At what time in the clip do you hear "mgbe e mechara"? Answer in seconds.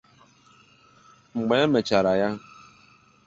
1.35-2.11